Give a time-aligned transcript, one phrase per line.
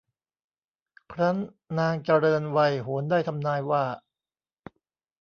[1.11, 1.37] ครั้น
[1.79, 3.83] นางเจริญวัยโหรได้ทำนายว่า